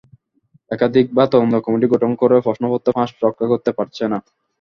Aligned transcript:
একাধিকবার 0.71 1.27
তদন্ত 1.29 1.55
কমিটি 1.65 1.87
গঠন 1.93 2.11
করেও 2.21 2.45
প্রশ্নপত্র 2.45 2.87
ফাঁস 2.95 3.09
রক্ষা 3.23 3.45
করতে 3.51 3.71
পারছে 3.77 4.03
না। 4.11 4.17